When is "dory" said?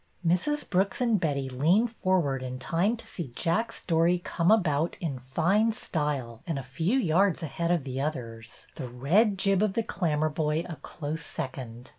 3.85-4.17